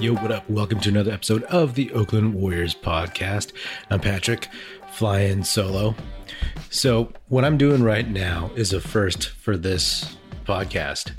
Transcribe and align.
Yo, 0.00 0.14
what 0.14 0.32
up? 0.32 0.48
Welcome 0.48 0.80
to 0.80 0.88
another 0.88 1.12
episode 1.12 1.42
of 1.42 1.74
the 1.74 1.92
Oakland 1.92 2.32
Warriors 2.32 2.74
podcast. 2.74 3.52
I'm 3.90 4.00
Patrick, 4.00 4.48
flying 4.92 5.44
solo. 5.44 5.94
So, 6.70 7.12
what 7.28 7.44
I'm 7.44 7.58
doing 7.58 7.82
right 7.82 8.08
now 8.08 8.50
is 8.56 8.72
a 8.72 8.80
first 8.80 9.28
for 9.28 9.58
this 9.58 10.16
podcast. 10.46 11.12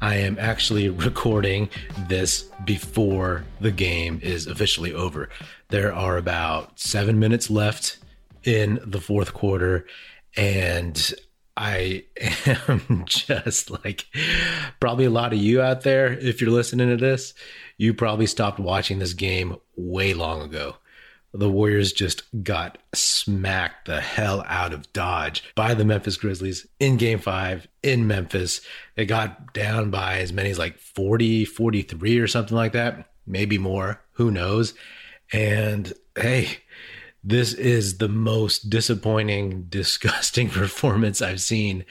I 0.00 0.14
am 0.18 0.38
actually 0.38 0.88
recording 0.88 1.68
this 2.06 2.44
before 2.64 3.44
the 3.60 3.72
game 3.72 4.20
is 4.22 4.46
officially 4.46 4.94
over. 4.94 5.30
There 5.70 5.92
are 5.92 6.16
about 6.16 6.78
seven 6.78 7.18
minutes 7.18 7.50
left 7.50 7.98
in 8.44 8.78
the 8.84 9.00
fourth 9.00 9.34
quarter, 9.34 9.84
and 10.36 11.12
I 11.58 12.04
am 12.46 13.02
just 13.06 13.70
like 13.84 14.06
probably 14.78 15.06
a 15.06 15.10
lot 15.10 15.32
of 15.32 15.40
you 15.40 15.60
out 15.60 15.82
there, 15.82 16.12
if 16.12 16.40
you're 16.40 16.50
listening 16.50 16.88
to 16.88 16.96
this, 16.96 17.34
you 17.76 17.92
probably 17.94 18.26
stopped 18.26 18.60
watching 18.60 19.00
this 19.00 19.12
game 19.12 19.56
way 19.76 20.14
long 20.14 20.40
ago. 20.40 20.76
The 21.34 21.50
Warriors 21.50 21.92
just 21.92 22.22
got 22.44 22.78
smacked 22.94 23.86
the 23.86 24.00
hell 24.00 24.44
out 24.46 24.72
of 24.72 24.92
Dodge 24.92 25.42
by 25.56 25.74
the 25.74 25.84
Memphis 25.84 26.16
Grizzlies 26.16 26.64
in 26.78 26.96
game 26.96 27.18
five 27.18 27.66
in 27.82 28.06
Memphis. 28.06 28.60
They 28.94 29.04
got 29.04 29.52
down 29.52 29.90
by 29.90 30.18
as 30.18 30.32
many 30.32 30.50
as 30.50 30.58
like 30.60 30.78
40, 30.78 31.44
43 31.44 32.18
or 32.20 32.28
something 32.28 32.56
like 32.56 32.72
that, 32.72 33.10
maybe 33.26 33.58
more. 33.58 34.00
Who 34.12 34.30
knows? 34.30 34.74
And 35.32 35.92
hey, 36.16 36.58
this 37.28 37.52
is 37.52 37.98
the 37.98 38.08
most 38.08 38.70
disappointing, 38.70 39.62
disgusting 39.68 40.48
performance 40.48 41.20
I've 41.20 41.42
seen 41.42 41.84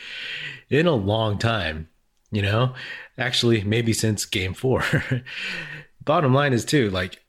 in 0.69 0.87
a 0.87 0.95
long 0.95 1.37
time. 1.37 1.89
You 2.31 2.41
know, 2.41 2.73
actually, 3.17 3.63
maybe 3.63 3.93
since 3.93 4.25
game 4.25 4.53
four. 4.53 4.83
Bottom 6.03 6.33
line 6.33 6.53
is, 6.53 6.65
too, 6.65 6.89
like, 6.89 7.23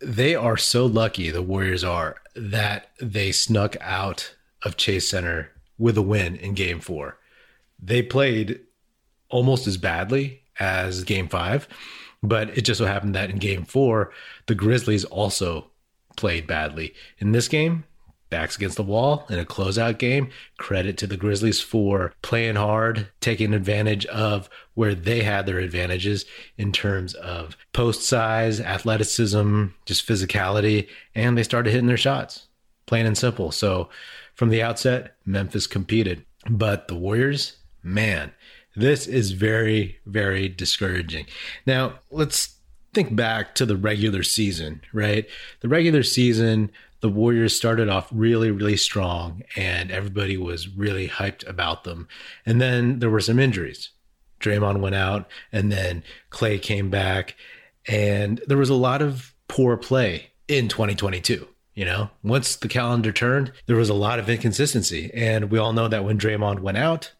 they 0.00 0.34
are 0.34 0.56
so 0.56 0.86
lucky, 0.86 1.30
the 1.30 1.42
Warriors 1.42 1.84
are, 1.84 2.16
that 2.34 2.90
they 3.00 3.30
snuck 3.30 3.76
out 3.80 4.34
of 4.64 4.76
Chase 4.76 5.08
Center 5.08 5.52
with 5.78 5.96
a 5.96 6.02
win 6.02 6.36
in 6.36 6.54
game 6.54 6.80
four. 6.80 7.18
They 7.80 8.02
played 8.02 8.60
almost 9.28 9.66
as 9.66 9.76
badly 9.76 10.42
as 10.58 11.04
game 11.04 11.28
five, 11.28 11.68
but 12.22 12.56
it 12.56 12.62
just 12.62 12.78
so 12.78 12.86
happened 12.86 13.14
that 13.14 13.30
in 13.30 13.36
game 13.36 13.64
four, 13.64 14.10
the 14.46 14.54
Grizzlies 14.54 15.04
also 15.04 15.71
played 16.16 16.46
badly. 16.46 16.94
In 17.18 17.32
this 17.32 17.48
game, 17.48 17.84
backs 18.32 18.56
against 18.56 18.76
the 18.76 18.82
wall 18.82 19.26
in 19.28 19.38
a 19.38 19.44
closeout 19.44 19.98
game. 19.98 20.30
Credit 20.56 20.96
to 20.96 21.06
the 21.06 21.18
Grizzlies 21.18 21.60
for 21.60 22.14
playing 22.22 22.56
hard, 22.56 23.08
taking 23.20 23.52
advantage 23.52 24.06
of 24.06 24.48
where 24.72 24.94
they 24.94 25.22
had 25.22 25.44
their 25.44 25.58
advantages 25.58 26.24
in 26.56 26.72
terms 26.72 27.12
of 27.14 27.58
post 27.74 28.02
size, 28.02 28.58
athleticism, 28.58 29.66
just 29.84 30.08
physicality, 30.08 30.88
and 31.14 31.36
they 31.36 31.42
started 31.42 31.70
hitting 31.70 31.88
their 31.88 31.98
shots, 31.98 32.48
plain 32.86 33.04
and 33.04 33.18
simple. 33.18 33.52
So 33.52 33.90
from 34.34 34.48
the 34.48 34.62
outset, 34.62 35.14
Memphis 35.26 35.66
competed. 35.66 36.24
But 36.48 36.88
the 36.88 36.96
Warriors, 36.96 37.58
man, 37.82 38.32
this 38.74 39.06
is 39.06 39.32
very, 39.32 39.98
very 40.06 40.48
discouraging. 40.48 41.26
Now, 41.66 42.00
let's 42.10 42.56
think 42.92 43.16
back 43.16 43.54
to 43.54 43.66
the 43.66 43.76
regular 43.76 44.22
season, 44.22 44.82
right? 44.92 45.26
The 45.60 45.68
regular 45.68 46.02
season, 46.02 46.70
the 47.00 47.08
Warriors 47.08 47.56
started 47.56 47.88
off 47.88 48.08
really, 48.12 48.50
really 48.50 48.76
strong 48.76 49.42
and 49.56 49.90
everybody 49.90 50.36
was 50.36 50.68
really 50.68 51.08
hyped 51.08 51.46
about 51.48 51.84
them. 51.84 52.06
And 52.44 52.60
then 52.60 52.98
there 52.98 53.10
were 53.10 53.20
some 53.20 53.38
injuries. 53.38 53.90
Draymond 54.40 54.80
went 54.80 54.94
out 54.94 55.28
and 55.52 55.72
then 55.72 56.02
Klay 56.30 56.60
came 56.60 56.90
back 56.90 57.36
and 57.86 58.40
there 58.46 58.58
was 58.58 58.70
a 58.70 58.74
lot 58.74 59.02
of 59.02 59.34
poor 59.48 59.76
play 59.76 60.30
in 60.48 60.68
2022. 60.68 61.48
You 61.74 61.86
know, 61.86 62.10
once 62.22 62.56
the 62.56 62.68
calendar 62.68 63.12
turned, 63.12 63.50
there 63.66 63.76
was 63.76 63.88
a 63.88 63.94
lot 63.94 64.18
of 64.18 64.28
inconsistency. 64.28 65.10
And 65.14 65.50
we 65.50 65.58
all 65.58 65.72
know 65.72 65.88
that 65.88 66.04
when 66.04 66.18
Draymond 66.18 66.60
went 66.60 66.76
out, 66.76 67.12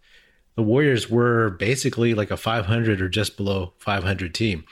the 0.57 0.63
Warriors 0.63 1.09
were 1.09 1.51
basically 1.51 2.13
like 2.13 2.31
a 2.31 2.37
500 2.37 3.01
or 3.01 3.09
just 3.09 3.39
below 3.39 3.73
500 3.79 4.35
team. 4.35 4.65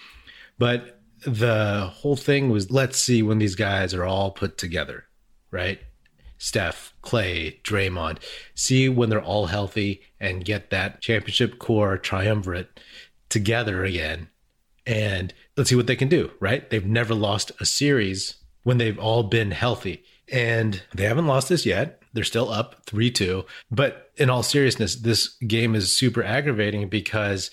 But 0.58 0.99
the 1.24 1.90
whole 1.92 2.16
thing 2.16 2.50
was 2.50 2.70
let's 2.70 2.98
see 2.98 3.22
when 3.22 3.38
these 3.38 3.54
guys 3.54 3.94
are 3.94 4.04
all 4.04 4.30
put 4.30 4.58
together, 4.58 5.06
right? 5.50 5.80
Steph, 6.38 6.94
Klay, 7.02 7.60
Draymond, 7.62 8.18
see 8.54 8.88
when 8.88 9.10
they're 9.10 9.22
all 9.22 9.46
healthy 9.46 10.00
and 10.18 10.44
get 10.44 10.70
that 10.70 11.02
championship 11.02 11.58
core 11.58 11.98
triumvirate 11.98 12.80
together 13.28 13.84
again. 13.84 14.28
And 14.86 15.34
let's 15.56 15.68
see 15.68 15.76
what 15.76 15.86
they 15.86 15.96
can 15.96 16.08
do, 16.08 16.30
right? 16.40 16.68
They've 16.70 16.84
never 16.84 17.14
lost 17.14 17.52
a 17.60 17.66
series 17.66 18.36
when 18.62 18.78
they've 18.78 18.98
all 18.98 19.24
been 19.24 19.50
healthy. 19.50 20.02
And 20.32 20.82
they 20.94 21.04
haven't 21.04 21.26
lost 21.26 21.50
this 21.50 21.66
yet. 21.66 22.02
They're 22.14 22.24
still 22.24 22.48
up 22.48 22.86
3 22.86 23.10
2. 23.10 23.44
But 23.70 24.10
in 24.16 24.30
all 24.30 24.42
seriousness, 24.42 24.96
this 24.96 25.36
game 25.46 25.74
is 25.74 25.94
super 25.94 26.22
aggravating 26.22 26.88
because 26.88 27.50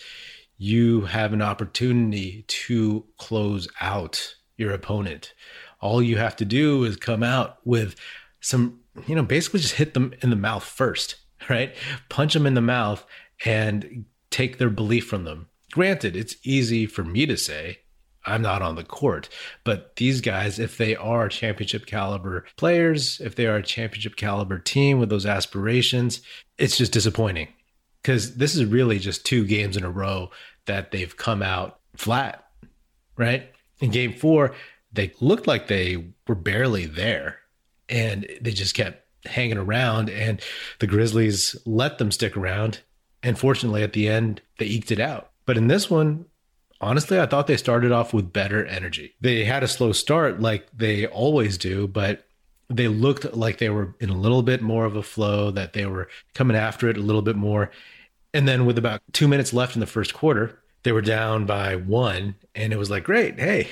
you 0.57 1.01
have 1.01 1.34
an 1.34 1.41
opportunity 1.41 2.44
to 2.47 3.06
close 3.18 3.68
out 3.79 4.35
your 4.57 4.72
opponent. 4.72 5.34
All 5.79 6.01
you 6.01 6.18
have 6.18 6.35
to 6.38 6.45
do 6.45 6.84
is 6.84 6.95
come 6.95 7.23
out 7.23 7.57
with 7.63 7.95
some, 8.41 8.79
you 9.06 9.16
know, 9.16 9.23
basically 9.23 9.59
just 9.59 9.75
hit 9.75 9.94
them 9.94 10.13
in 10.22 10.29
the 10.29 10.35
mouth 10.35 10.63
first, 10.63 11.16
right? 11.50 11.75
Punch 12.09 12.34
them 12.34 12.47
in 12.47 12.56
the 12.56 12.62
mouth 12.62 13.06
and 13.45 14.06
take 14.31 14.57
their 14.57 14.69
belief 14.69 15.07
from 15.07 15.23
them. 15.23 15.47
Granted, 15.72 16.16
it's 16.16 16.35
easy 16.44 16.85
for 16.85 17.03
me 17.03 17.25
to 17.25 17.38
say, 17.38 17.79
I'm 18.25 18.41
not 18.41 18.62
on 18.62 18.75
the 18.75 18.84
court. 18.84 19.29
But 19.63 19.95
these 19.95 20.22
guys, 20.22 20.59
if 20.59 20.78
they 20.78 20.95
are 20.95 21.29
championship 21.29 21.85
caliber 21.85 22.45
players, 22.57 23.22
if 23.22 23.35
they 23.35 23.45
are 23.45 23.57
a 23.57 23.63
championship 23.63 24.16
caliber 24.16 24.59
team 24.59 25.00
with 25.00 25.09
those 25.09 25.25
aspirations, 25.25 26.22
it's 26.57 26.78
just 26.78 26.91
disappointing 26.91 27.47
because 28.07 28.38
this 28.38 28.56
is 28.56 28.63
really 28.63 29.00
just 29.00 29.25
two 29.25 29.44
games 29.44 29.75
in 29.75 29.84
a 29.84 29.91
row 29.91 30.31
that 30.63 30.91
they've 30.91 31.18
come 31.18 31.44
out 31.44 31.79
flat, 31.97 32.47
right? 33.18 33.51
In 33.81 33.91
game 33.91 34.13
four, 34.13 34.56
they 34.94 35.12
looked 35.19 35.45
like 35.45 35.68
they 35.68 36.13
were 36.25 36.34
barely 36.34 36.85
there 36.85 37.40
and 37.90 38.25
they 38.40 38.51
just 38.51 38.75
kept 38.75 39.03
hanging 39.25 39.57
around, 39.57 40.09
and 40.09 40.41
the 40.79 40.88
Grizzlies 40.88 41.57
let 41.66 41.97
them 41.97 42.13
stick 42.13 42.38
around. 42.38 42.79
And 43.22 43.38
fortunately, 43.38 43.84
at 43.84 43.91
the 43.91 44.07
end, 44.07 44.41
they 44.57 44.68
eked 44.68 44.91
it 44.91 45.01
out. 45.01 45.31
But 45.45 45.57
in 45.57 45.68
this 45.68 45.89
one, 45.89 46.28
honestly, 46.79 47.19
I 47.19 47.25
thought 47.25 47.47
they 47.47 47.57
started 47.57 47.91
off 47.91 48.13
with 48.13 48.31
better 48.31 48.66
energy. 48.66 49.16
They 49.19 49.44
had 49.44 49.63
a 49.63 49.68
slow 49.68 49.91
start 49.91 50.39
like 50.39 50.69
they 50.74 51.07
always 51.07 51.57
do, 51.57 51.89
but 51.89 52.25
they 52.69 52.88
looked 52.88 53.34
like 53.34 53.57
they 53.57 53.69
were 53.69 53.95
in 54.00 54.09
a 54.09 54.18
little 54.18 54.44
bit 54.44 54.62
more 54.62 54.85
of 54.85 54.95
a 54.95 55.03
flow, 55.03 55.51
that 55.51 55.74
they 55.74 55.85
were 55.85 56.07
coming 56.34 56.56
after 56.56 56.88
it 56.88 56.95
a 56.95 57.01
little 57.01 57.22
bit 57.22 57.35
more. 57.35 57.69
And 58.37 58.47
then 58.47 58.67
with 58.67 58.77
about 58.77 59.01
two 59.13 59.27
minutes 59.27 59.51
left 59.51 59.75
in 59.75 59.79
the 59.79 59.87
first 59.87 60.13
quarter, 60.13 60.59
they 60.83 60.91
were 60.91 61.01
down 61.01 61.47
by 61.47 61.75
one. 61.75 62.35
And 62.53 62.71
it 62.71 62.77
was 62.77 62.91
like, 62.91 63.03
great. 63.03 63.39
Hey, 63.39 63.67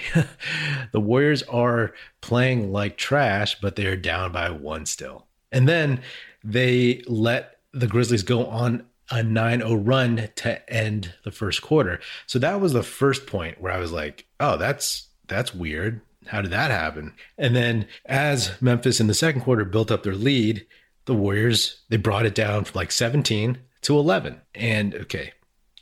the 0.92 1.00
Warriors 1.00 1.44
are 1.44 1.94
playing 2.22 2.72
like 2.72 2.98
trash, 2.98 3.60
but 3.62 3.76
they're 3.76 3.96
down 3.96 4.32
by 4.32 4.50
one 4.50 4.88
still. 4.88 5.28
And 5.52 5.70
then 5.70 6.02
they 6.44 7.04
let 7.06 7.60
the 7.74 7.86
Grizzlies 7.86 8.24
go 8.24 8.48
on 8.48 8.88
a 9.12 9.18
9-0 9.18 9.88
run 9.88 10.30
to 10.34 10.68
end 10.68 11.14
the 11.24 11.32
first 11.32 11.62
quarter. 11.62 12.00
So 12.26 12.40
that 12.40 12.60
was 12.60 12.74
the 12.74 12.82
first 12.82 13.28
point 13.28 13.62
where 13.62 13.72
I 13.72 13.78
was 13.78 13.92
like, 13.92 14.26
oh, 14.40 14.58
that's 14.58 15.10
that's 15.28 15.54
weird. 15.54 16.02
How 16.26 16.42
did 16.42 16.50
that 16.50 16.72
happen? 16.72 17.14
And 17.38 17.56
then 17.56 17.86
as 18.08 18.60
Memphis 18.64 19.00
in 19.00 19.06
the 19.06 19.14
second 19.14 19.42
quarter 19.42 19.64
built 19.64 19.92
up 19.92 20.02
their 20.02 20.16
lead, 20.16 20.66
the 21.06 21.14
Warriors, 21.14 21.84
they 21.90 21.98
brought 21.98 22.26
it 22.26 22.34
down 22.34 22.64
from 22.64 22.80
like 22.80 22.92
17 22.92 23.60
to 23.86 23.98
11. 23.98 24.42
And 24.54 24.94
okay, 24.96 25.34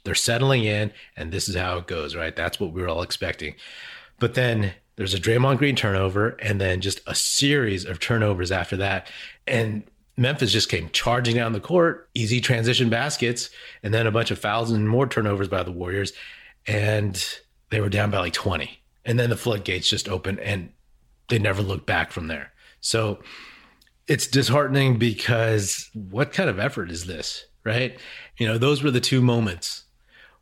they're 0.03 0.16
settling 0.16 0.64
in, 0.64 0.91
and 1.16 1.31
this 1.31 1.50
is 1.50 1.56
how 1.56 1.78
it 1.78 1.88
goes, 1.88 2.16
right? 2.16 2.35
That's 2.35 2.59
what 2.59 2.73
we 2.73 2.82
were 2.82 2.90
all 2.90 3.02
expecting. 3.02 3.55
But 4.20 4.35
then 4.35 4.73
there's 4.96 5.14
a 5.14 5.20
Draymond 5.20 5.58
Green 5.58 5.76
turnover, 5.76 6.29
and 6.40 6.61
then 6.61 6.82
just 6.82 7.02
a 7.08 7.16
series 7.16 7.85
of 7.85 8.00
turnovers 8.00 8.52
after 8.52 8.78
that. 8.78 9.09
And 9.47 9.84
Memphis 10.17 10.52
just 10.52 10.70
came 10.70 10.90
charging 10.91 11.35
down 11.35 11.53
the 11.53 11.59
court, 11.59 12.09
easy 12.14 12.40
transition 12.40 12.90
baskets, 12.90 13.50
and 13.82 13.94
then 13.94 14.06
a 14.06 14.11
bunch 14.11 14.32
of 14.32 14.40
fouls 14.40 14.72
and 14.72 14.88
more 14.88 15.08
turnovers 15.08 15.47
by 15.47 15.64
the 15.64 15.72
Warriors. 15.72 16.14
And 16.67 17.22
they 17.70 17.82
were 17.82 17.90
down 17.90 18.11
by 18.11 18.20
like 18.20 18.34
20. 18.34 18.79
And 19.06 19.20
then 19.20 19.29
the 19.29 19.38
floodgates 19.38 19.90
just 19.90 20.08
opened 20.08 20.40
and 20.40 20.70
they 21.29 21.40
never 21.40 21.61
looked 21.61 21.85
back 21.85 22.11
from 22.11 22.28
there. 22.28 22.53
So 22.79 23.20
it's 24.08 24.28
disheartening 24.28 24.97
because 24.97 25.90
what 25.94 26.32
kind 26.32 26.49
of 26.49 26.59
effort 26.59 26.91
is 26.91 27.06
this? 27.06 27.46
Right? 27.63 27.97
You 28.37 28.47
know, 28.47 28.57
those 28.57 28.83
were 28.83 28.91
the 28.91 28.99
two 28.99 29.21
moments 29.21 29.83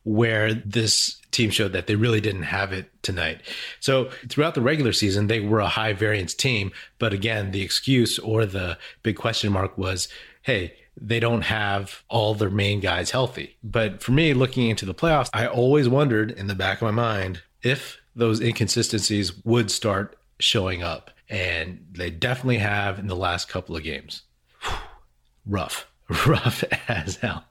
where 0.03 0.53
this 0.53 1.17
team 1.31 1.49
showed 1.49 1.73
that 1.73 1.87
they 1.87 1.95
really 1.95 2.21
didn't 2.21 2.43
have 2.43 2.73
it 2.73 2.89
tonight. 3.03 3.41
So 3.79 4.09
throughout 4.27 4.55
the 4.55 4.61
regular 4.61 4.93
season, 4.93 5.27
they 5.27 5.39
were 5.39 5.59
a 5.59 5.67
high 5.67 5.93
variance 5.93 6.33
team. 6.33 6.71
But 6.99 7.13
again, 7.13 7.51
the 7.51 7.61
excuse 7.61 8.19
or 8.19 8.45
the 8.45 8.77
big 9.03 9.15
question 9.15 9.51
mark 9.51 9.77
was, 9.77 10.07
hey, 10.41 10.73
they 10.99 11.19
don't 11.19 11.43
have 11.43 12.03
all 12.09 12.33
their 12.33 12.49
main 12.49 12.79
guys 12.79 13.11
healthy. 13.11 13.57
But 13.63 14.03
for 14.03 14.11
me, 14.11 14.33
looking 14.33 14.69
into 14.69 14.85
the 14.85 14.93
playoffs, 14.93 15.29
I 15.33 15.47
always 15.47 15.87
wondered 15.87 16.31
in 16.31 16.47
the 16.47 16.55
back 16.55 16.81
of 16.81 16.85
my 16.85 16.91
mind 16.91 17.41
if 17.61 17.99
those 18.15 18.41
inconsistencies 18.41 19.33
would 19.45 19.71
start 19.71 20.17
showing 20.39 20.83
up. 20.83 21.11
And 21.29 21.85
they 21.91 22.09
definitely 22.09 22.57
have 22.57 22.99
in 22.99 23.07
the 23.07 23.15
last 23.15 23.47
couple 23.47 23.75
of 23.75 23.83
games. 23.83 24.23
rough, 25.45 25.90
rough 26.27 26.63
as 26.89 27.17
hell. 27.17 27.45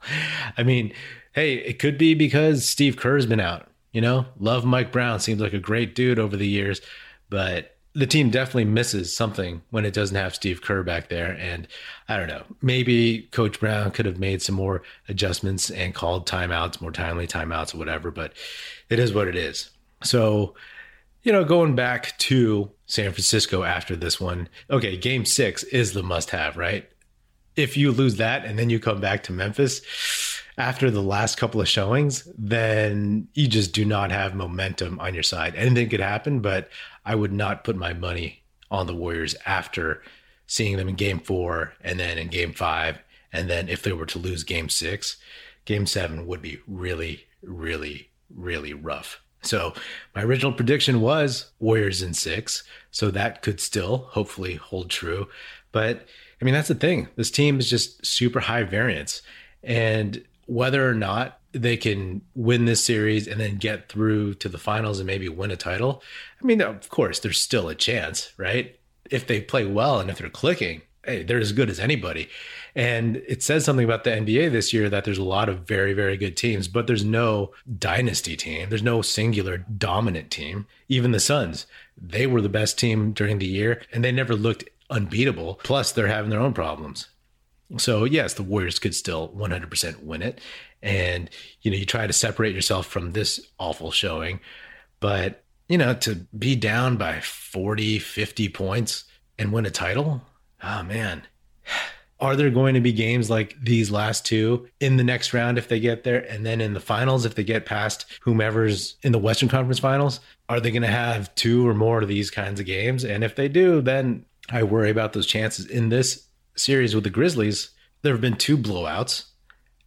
I 0.56 0.62
mean, 0.62 0.92
hey, 1.32 1.54
it 1.54 1.78
could 1.78 1.96
be 1.96 2.14
because 2.14 2.68
Steve 2.68 2.96
Kerr's 2.96 3.26
been 3.26 3.40
out. 3.40 3.68
You 3.92 4.00
know, 4.00 4.26
love 4.38 4.64
Mike 4.64 4.92
Brown, 4.92 5.18
seems 5.18 5.40
like 5.40 5.52
a 5.52 5.58
great 5.58 5.94
dude 5.94 6.18
over 6.18 6.36
the 6.36 6.46
years, 6.46 6.80
but 7.28 7.76
the 7.92 8.06
team 8.06 8.30
definitely 8.30 8.66
misses 8.66 9.14
something 9.14 9.62
when 9.70 9.84
it 9.84 9.92
doesn't 9.92 10.16
have 10.16 10.34
Steve 10.34 10.62
Kerr 10.62 10.84
back 10.84 11.08
there. 11.08 11.36
And 11.40 11.66
I 12.08 12.16
don't 12.16 12.28
know, 12.28 12.44
maybe 12.62 13.22
Coach 13.32 13.58
Brown 13.58 13.90
could 13.90 14.06
have 14.06 14.18
made 14.18 14.42
some 14.42 14.54
more 14.54 14.82
adjustments 15.08 15.70
and 15.70 15.92
called 15.92 16.28
timeouts, 16.28 16.80
more 16.80 16.92
timely 16.92 17.26
timeouts 17.26 17.74
or 17.74 17.78
whatever, 17.78 18.12
but 18.12 18.32
it 18.90 19.00
is 19.00 19.12
what 19.12 19.26
it 19.26 19.34
is. 19.34 19.70
So, 20.04 20.54
you 21.24 21.32
know, 21.32 21.44
going 21.44 21.74
back 21.74 22.16
to 22.18 22.70
San 22.86 23.10
Francisco 23.10 23.64
after 23.64 23.96
this 23.96 24.20
one, 24.20 24.48
okay, 24.70 24.96
game 24.96 25.24
six 25.24 25.64
is 25.64 25.92
the 25.92 26.02
must 26.04 26.30
have, 26.30 26.56
right? 26.56 26.88
If 27.60 27.76
you 27.76 27.92
lose 27.92 28.16
that 28.16 28.44
and 28.44 28.58
then 28.58 28.70
you 28.70 28.80
come 28.80 29.00
back 29.00 29.22
to 29.24 29.32
Memphis, 29.32 29.82
after 30.56 30.90
the 30.90 31.02
last 31.02 31.36
couple 31.36 31.60
of 31.60 31.68
showings, 31.68 32.28
then 32.36 33.28
you 33.34 33.48
just 33.48 33.72
do 33.72 33.84
not 33.84 34.10
have 34.10 34.34
momentum 34.34 34.98
on 35.00 35.14
your 35.14 35.22
side. 35.22 35.54
Anything 35.54 35.88
could 35.88 36.00
happen, 36.00 36.40
but 36.40 36.68
I 37.04 37.14
would 37.14 37.32
not 37.32 37.64
put 37.64 37.76
my 37.76 37.92
money 37.92 38.42
on 38.70 38.86
the 38.86 38.94
Warriors 38.94 39.34
after 39.46 40.02
seeing 40.46 40.76
them 40.76 40.88
in 40.88 40.96
game 40.96 41.20
four 41.20 41.72
and 41.82 41.98
then 41.98 42.18
in 42.18 42.28
game 42.28 42.52
five. 42.52 42.98
And 43.32 43.48
then 43.48 43.68
if 43.68 43.82
they 43.82 43.92
were 43.92 44.06
to 44.06 44.18
lose 44.18 44.42
game 44.42 44.68
six, 44.68 45.16
game 45.64 45.86
seven 45.86 46.26
would 46.26 46.42
be 46.42 46.58
really, 46.66 47.24
really, 47.42 48.10
really 48.28 48.74
rough. 48.74 49.20
So 49.42 49.72
my 50.14 50.22
original 50.22 50.52
prediction 50.52 51.00
was 51.00 51.50
Warriors 51.58 52.02
in 52.02 52.12
six. 52.12 52.64
So 52.90 53.10
that 53.10 53.42
could 53.42 53.60
still 53.60 54.08
hopefully 54.10 54.56
hold 54.56 54.90
true. 54.90 55.28
But 55.72 56.06
I 56.40 56.44
mean, 56.44 56.54
that's 56.54 56.68
the 56.68 56.74
thing. 56.74 57.08
This 57.16 57.30
team 57.30 57.58
is 57.58 57.68
just 57.68 58.04
super 58.04 58.40
high 58.40 58.62
variance. 58.62 59.22
And 59.62 60.24
whether 60.46 60.88
or 60.88 60.94
not 60.94 61.38
they 61.52 61.76
can 61.76 62.22
win 62.34 62.64
this 62.64 62.82
series 62.82 63.26
and 63.28 63.40
then 63.40 63.56
get 63.56 63.88
through 63.88 64.34
to 64.34 64.48
the 64.48 64.58
finals 64.58 64.98
and 64.98 65.06
maybe 65.06 65.28
win 65.28 65.50
a 65.50 65.56
title, 65.56 66.02
I 66.42 66.46
mean, 66.46 66.60
of 66.60 66.88
course, 66.88 67.18
there's 67.18 67.40
still 67.40 67.68
a 67.68 67.74
chance, 67.74 68.32
right? 68.36 68.78
If 69.10 69.26
they 69.26 69.40
play 69.40 69.64
well 69.66 70.00
and 70.00 70.08
if 70.08 70.18
they're 70.18 70.30
clicking, 70.30 70.82
hey, 71.04 71.22
they're 71.22 71.38
as 71.38 71.52
good 71.52 71.70
as 71.70 71.80
anybody. 71.80 72.28
And 72.74 73.16
it 73.28 73.42
says 73.42 73.64
something 73.64 73.84
about 73.84 74.04
the 74.04 74.10
NBA 74.10 74.52
this 74.52 74.72
year 74.72 74.88
that 74.88 75.04
there's 75.04 75.18
a 75.18 75.24
lot 75.24 75.48
of 75.48 75.66
very, 75.66 75.92
very 75.92 76.16
good 76.16 76.36
teams, 76.36 76.68
but 76.68 76.86
there's 76.86 77.04
no 77.04 77.52
dynasty 77.78 78.36
team. 78.36 78.68
There's 78.68 78.82
no 78.82 79.02
singular 79.02 79.58
dominant 79.58 80.30
team. 80.30 80.66
Even 80.88 81.10
the 81.10 81.20
Suns, 81.20 81.66
they 82.00 82.26
were 82.26 82.40
the 82.40 82.48
best 82.48 82.78
team 82.78 83.12
during 83.12 83.38
the 83.38 83.46
year 83.46 83.82
and 83.92 84.04
they 84.04 84.12
never 84.12 84.34
looked 84.34 84.64
unbeatable. 84.90 85.60
Plus, 85.62 85.92
they're 85.92 86.08
having 86.08 86.30
their 86.30 86.40
own 86.40 86.52
problems. 86.52 87.08
So 87.78 88.04
yes, 88.04 88.34
the 88.34 88.42
Warriors 88.42 88.78
could 88.78 88.94
still 88.94 89.28
100% 89.28 90.02
win 90.02 90.22
it, 90.22 90.40
and 90.82 91.30
you 91.62 91.70
know 91.70 91.76
you 91.76 91.86
try 91.86 92.06
to 92.06 92.12
separate 92.12 92.54
yourself 92.54 92.86
from 92.86 93.12
this 93.12 93.40
awful 93.58 93.92
showing, 93.92 94.40
but 94.98 95.44
you 95.68 95.78
know 95.78 95.94
to 95.94 96.16
be 96.36 96.56
down 96.56 96.96
by 96.96 97.20
40, 97.20 98.00
50 98.00 98.48
points 98.48 99.04
and 99.38 99.52
win 99.52 99.66
a 99.66 99.70
title, 99.70 100.22
oh 100.62 100.82
man. 100.82 101.22
Are 102.18 102.36
there 102.36 102.50
going 102.50 102.74
to 102.74 102.82
be 102.82 102.92
games 102.92 103.30
like 103.30 103.56
these 103.62 103.90
last 103.90 104.26
two 104.26 104.68
in 104.78 104.98
the 104.98 105.04
next 105.04 105.32
round 105.32 105.56
if 105.56 105.68
they 105.68 105.80
get 105.80 106.04
there? 106.04 106.20
And 106.30 106.44
then 106.44 106.60
in 106.60 106.74
the 106.74 106.80
finals, 106.80 107.24
if 107.24 107.34
they 107.34 107.44
get 107.44 107.64
past 107.64 108.04
whomever's 108.20 108.96
in 109.02 109.12
the 109.12 109.18
Western 109.18 109.48
Conference 109.48 109.78
finals, 109.78 110.20
are 110.50 110.60
they 110.60 110.70
going 110.70 110.82
to 110.82 110.88
have 110.88 111.34
two 111.34 111.66
or 111.66 111.72
more 111.72 112.02
of 112.02 112.08
these 112.08 112.30
kinds 112.30 112.60
of 112.60 112.66
games? 112.66 113.04
And 113.04 113.24
if 113.24 113.36
they 113.36 113.48
do, 113.48 113.80
then 113.80 114.26
I 114.50 114.62
worry 114.62 114.90
about 114.90 115.12
those 115.12 115.26
chances. 115.26 115.66
In 115.66 115.88
this 115.88 116.26
series 116.56 116.94
with 116.94 117.04
the 117.04 117.10
Grizzlies, 117.10 117.70
there 118.02 118.12
have 118.12 118.20
been 118.20 118.36
two 118.36 118.58
blowouts 118.58 119.26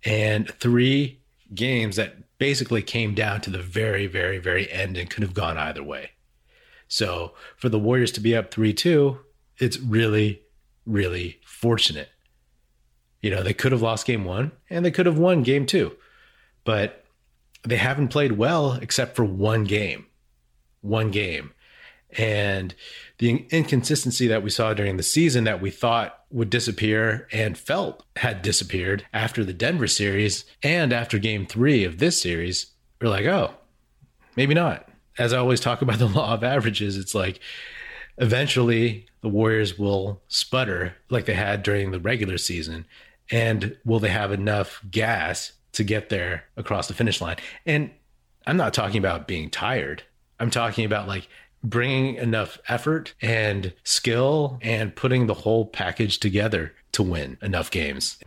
and 0.06 0.50
three 0.50 1.22
games 1.54 1.96
that 1.98 2.38
basically 2.38 2.82
came 2.82 3.14
down 3.14 3.42
to 3.42 3.50
the 3.50 3.62
very, 3.62 4.08
very, 4.08 4.38
very 4.38 4.72
end 4.72 4.98
and 4.98 5.10
could 5.10 5.24
have 5.24 5.34
gone 5.34 5.58
either 5.58 5.84
way. 5.84 6.12
So 6.88 7.34
for 7.58 7.70
the 7.70 7.80
Warriors 7.80 8.12
to 8.14 8.22
be 8.22 8.36
up 8.36 8.52
3 8.52 8.74
2, 8.74 9.20
it's 9.60 9.80
really, 9.80 10.42
really 10.86 11.40
fortunate. 11.46 12.10
You 13.22 13.32
know, 13.32 13.42
they 13.42 13.54
could 13.54 13.72
have 13.72 13.82
lost 13.82 14.06
game 14.06 14.26
one 14.26 14.52
and 14.70 14.84
they 14.84 14.92
could 14.92 15.06
have 15.06 15.18
won 15.18 15.44
game 15.44 15.66
two, 15.66 15.96
but 16.66 17.06
they 17.64 17.78
haven't 17.78 18.10
played 18.10 18.34
well 18.34 18.74
except 18.74 19.16
for 19.16 19.24
one 19.24 19.64
game. 19.64 20.06
One 20.82 21.10
game. 21.10 21.53
And 22.18 22.74
the 23.18 23.46
inconsistency 23.50 24.28
that 24.28 24.44
we 24.44 24.50
saw 24.50 24.74
during 24.74 24.98
the 24.98 25.04
season 25.04 25.44
that 25.46 25.62
we 25.62 25.72
thought 25.72 26.20
would 26.30 26.50
disappear 26.50 27.28
and 27.32 27.58
felt 27.58 28.04
had 28.18 28.42
disappeared 28.42 29.06
after 29.14 29.44
the 29.44 29.54
Denver 29.54 29.88
series 29.88 30.46
and 30.62 30.92
after 30.92 31.18
game 31.20 31.46
three 31.46 31.84
of 31.84 32.00
this 32.00 32.22
series, 32.22 32.68
we're 33.02 33.10
like, 33.10 33.26
oh, 33.26 33.54
maybe 34.36 34.54
not. 34.54 34.90
As 35.18 35.32
I 35.32 35.38
always 35.38 35.60
talk 35.60 35.82
about 35.84 36.00
the 36.00 36.08
law 36.08 36.34
of 36.34 36.44
averages, 36.44 36.98
it's 36.98 37.16
like 37.16 37.40
eventually 38.18 39.06
the 39.22 39.30
Warriors 39.30 39.80
will 39.80 40.22
sputter 40.28 40.96
like 41.10 41.26
they 41.26 41.34
had 41.34 41.64
during 41.64 41.92
the 41.92 42.00
regular 42.00 42.38
season. 42.38 42.86
And 43.32 43.78
will 43.86 44.00
they 44.00 44.10
have 44.10 44.32
enough 44.32 44.82
gas 44.92 45.54
to 45.74 45.84
get 45.84 46.10
there 46.10 46.44
across 46.58 46.88
the 46.88 46.94
finish 46.94 47.22
line? 47.22 47.38
And 47.66 47.92
I'm 48.46 48.58
not 48.58 48.74
talking 48.74 48.98
about 48.98 49.28
being 49.28 49.50
tired. 49.50 50.04
I'm 50.40 50.50
talking 50.50 50.84
about 50.84 51.08
like 51.08 51.30
bringing 51.64 52.16
enough 52.16 52.60
effort 52.68 53.14
and 53.22 53.74
skill 53.84 54.60
and 54.62 54.96
putting 54.96 55.28
the 55.28 55.34
whole 55.34 55.66
package 55.66 56.20
together 56.20 56.74
to 56.92 57.04
win 57.04 57.38
enough 57.42 57.72
games. 57.72 58.18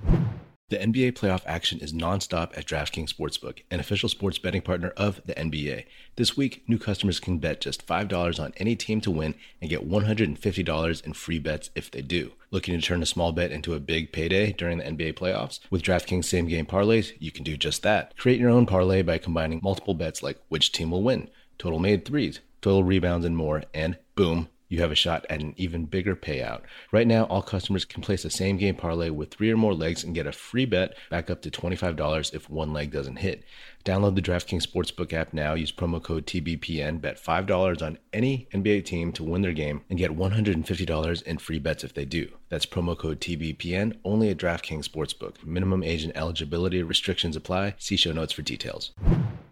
The 0.68 0.78
NBA 0.78 1.12
playoff 1.12 1.42
action 1.46 1.78
is 1.78 1.92
nonstop 1.92 2.58
at 2.58 2.66
DraftKings 2.66 3.14
Sportsbook, 3.14 3.60
an 3.70 3.78
official 3.78 4.08
sports 4.08 4.38
betting 4.40 4.62
partner 4.62 4.92
of 4.96 5.20
the 5.24 5.34
NBA. 5.34 5.84
This 6.16 6.36
week, 6.36 6.64
new 6.66 6.76
customers 6.76 7.20
can 7.20 7.38
bet 7.38 7.60
just 7.60 7.86
$5 7.86 8.42
on 8.42 8.52
any 8.56 8.74
team 8.74 9.00
to 9.02 9.12
win 9.12 9.36
and 9.60 9.70
get 9.70 9.88
$150 9.88 11.06
in 11.06 11.12
free 11.12 11.38
bets 11.38 11.70
if 11.76 11.88
they 11.92 12.02
do. 12.02 12.32
Looking 12.50 12.74
to 12.74 12.84
turn 12.84 13.00
a 13.00 13.06
small 13.06 13.30
bet 13.30 13.52
into 13.52 13.74
a 13.74 13.78
big 13.78 14.10
payday 14.10 14.50
during 14.54 14.78
the 14.78 14.84
NBA 14.84 15.14
playoffs? 15.14 15.60
With 15.70 15.84
DraftKings 15.84 16.24
same 16.24 16.48
game 16.48 16.66
parlays, 16.66 17.12
you 17.20 17.30
can 17.30 17.44
do 17.44 17.56
just 17.56 17.84
that. 17.84 18.16
Create 18.16 18.40
your 18.40 18.50
own 18.50 18.66
parlay 18.66 19.02
by 19.02 19.18
combining 19.18 19.60
multiple 19.62 19.94
bets 19.94 20.20
like 20.20 20.40
which 20.48 20.72
team 20.72 20.90
will 20.90 21.04
win, 21.04 21.30
total 21.58 21.78
made 21.78 22.04
threes, 22.04 22.40
total 22.66 22.82
rebounds, 22.82 23.24
and 23.24 23.36
more, 23.36 23.62
and 23.74 23.96
boom, 24.16 24.48
you 24.68 24.80
have 24.80 24.90
a 24.90 24.96
shot 24.96 25.24
at 25.30 25.40
an 25.40 25.54
even 25.56 25.84
bigger 25.84 26.16
payout. 26.16 26.62
Right 26.90 27.06
now, 27.06 27.22
all 27.26 27.40
customers 27.40 27.84
can 27.84 28.02
place 28.02 28.24
a 28.24 28.30
same 28.30 28.56
game 28.56 28.74
parlay 28.74 29.08
with 29.08 29.30
three 29.30 29.52
or 29.52 29.56
more 29.56 29.72
legs 29.72 30.02
and 30.02 30.16
get 30.16 30.26
a 30.26 30.32
free 30.32 30.64
bet 30.64 30.96
back 31.08 31.30
up 31.30 31.42
to 31.42 31.50
$25 31.52 32.34
if 32.34 32.50
one 32.50 32.72
leg 32.72 32.90
doesn't 32.90 33.18
hit. 33.18 33.44
Download 33.84 34.16
the 34.16 34.20
DraftKings 34.20 34.66
Sportsbook 34.66 35.12
app 35.12 35.32
now. 35.32 35.54
Use 35.54 35.70
promo 35.70 36.02
code 36.02 36.26
TBPN. 36.26 37.00
Bet 37.00 37.22
$5 37.22 37.82
on 37.86 37.98
any 38.12 38.48
NBA 38.52 38.84
team 38.84 39.12
to 39.12 39.22
win 39.22 39.42
their 39.42 39.52
game 39.52 39.82
and 39.88 39.96
get 39.96 40.16
$150 40.16 41.22
in 41.22 41.38
free 41.38 41.60
bets 41.60 41.84
if 41.84 41.94
they 41.94 42.04
do. 42.04 42.28
That's 42.48 42.66
promo 42.66 42.98
code 42.98 43.20
TBPN 43.20 43.96
only 44.04 44.30
at 44.30 44.38
DraftKings 44.38 44.88
Sportsbook. 44.88 45.44
Minimum 45.44 45.84
age 45.84 46.02
and 46.02 46.16
eligibility 46.16 46.82
restrictions 46.82 47.36
apply. 47.36 47.76
See 47.78 47.96
show 47.96 48.10
notes 48.10 48.32
for 48.32 48.42
details. 48.42 48.90